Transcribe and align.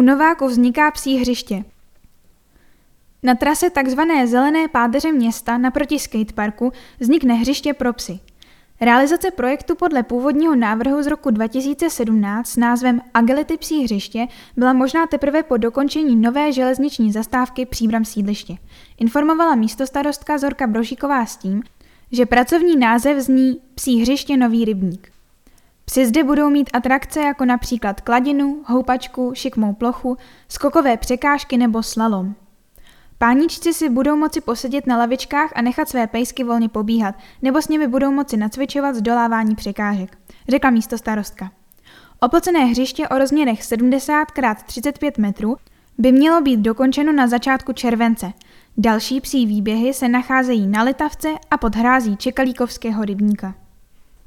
U 0.00 0.02
Nováku 0.02 0.46
vzniká 0.46 0.90
psí 0.90 1.16
hřiště. 1.16 1.64
Na 3.22 3.34
trase 3.34 3.70
tzv. 3.70 4.00
zelené 4.24 4.68
pádeře 4.68 5.12
města 5.12 5.58
naproti 5.58 5.98
skateparku 5.98 6.72
vznikne 7.00 7.34
hřiště 7.34 7.74
pro 7.74 7.92
psy. 7.92 8.20
Realizace 8.80 9.30
projektu 9.30 9.74
podle 9.74 10.02
původního 10.02 10.54
návrhu 10.54 11.02
z 11.02 11.06
roku 11.06 11.30
2017 11.30 12.48
s 12.48 12.56
názvem 12.56 13.00
Agility 13.14 13.56
psí 13.56 13.84
hřiště 13.84 14.26
byla 14.56 14.72
možná 14.72 15.06
teprve 15.06 15.42
po 15.42 15.56
dokončení 15.56 16.16
nové 16.16 16.52
železniční 16.52 17.12
zastávky 17.12 17.66
Příbram 17.66 18.04
sídliště. 18.04 18.56
Informovala 18.98 19.54
místostarostka 19.54 20.38
Zorka 20.38 20.66
Brožíková 20.66 21.26
s 21.26 21.36
tím, 21.36 21.62
že 22.12 22.26
pracovní 22.26 22.76
název 22.76 23.18
zní 23.18 23.60
Psí 23.74 24.02
hřiště 24.02 24.36
Nový 24.36 24.64
rybník. 24.64 25.12
Psi 25.90 26.06
zde 26.06 26.24
budou 26.24 26.50
mít 26.50 26.70
atrakce 26.72 27.20
jako 27.20 27.44
například 27.44 28.00
kladinu, 28.00 28.62
houpačku, 28.66 29.30
šikmou 29.34 29.74
plochu, 29.74 30.16
skokové 30.48 30.96
překážky 30.96 31.56
nebo 31.56 31.82
slalom. 31.82 32.34
Páničci 33.18 33.72
si 33.72 33.88
budou 33.88 34.16
moci 34.16 34.40
posedět 34.40 34.86
na 34.86 34.96
lavičkách 34.96 35.52
a 35.54 35.62
nechat 35.62 35.88
své 35.88 36.06
pejsky 36.06 36.44
volně 36.44 36.68
pobíhat, 36.68 37.14
nebo 37.42 37.62
s 37.62 37.68
nimi 37.68 37.88
budou 37.88 38.10
moci 38.10 38.36
nacvičovat 38.36 38.94
zdolávání 38.94 39.54
překážek, 39.54 40.18
řekla 40.48 40.70
místo 40.70 40.98
starostka. 40.98 41.50
Oplacené 42.20 42.64
hřiště 42.64 43.08
o 43.08 43.18
rozměrech 43.18 43.64
70 43.64 44.28
x 44.38 44.62
35 44.62 45.18
metrů 45.18 45.56
by 45.98 46.12
mělo 46.12 46.40
být 46.40 46.60
dokončeno 46.60 47.12
na 47.12 47.26
začátku 47.26 47.72
července. 47.72 48.32
Další 48.76 49.20
psí 49.20 49.46
výběhy 49.46 49.94
se 49.94 50.08
nacházejí 50.08 50.66
na 50.66 50.82
Litavce 50.82 51.28
a 51.50 51.56
pod 51.56 51.76
hrází 51.76 52.16
Čekalíkovského 52.16 53.04
rybníka. 53.04 53.54